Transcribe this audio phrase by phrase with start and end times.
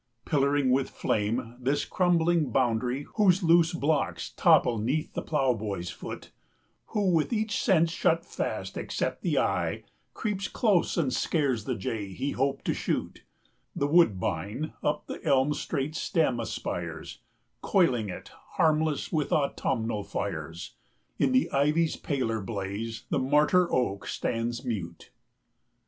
[0.25, 6.31] Pillaring with flame this crumbling boundary, 85 Whose loose blocks topple 'neath the ploughboy's foot,
[6.87, 9.83] Who, with each sense shut fast except the eye,
[10.15, 13.23] Creeps close and scares the jay he hoped to shoot,
[13.75, 17.21] The woodbine up the elm's straight stem aspires,
[17.61, 20.73] Coiling it, harmless, with autumnal fires;
[21.19, 25.11] 90 In the ivy's paler blaze the martyr oak stands mute.